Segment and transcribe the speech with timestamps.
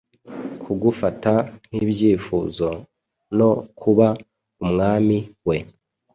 [0.61, 1.33] Kugufata
[1.67, 2.69] nkibyifuzo,
[3.37, 4.07] no kuba
[4.65, 5.55] Umwami we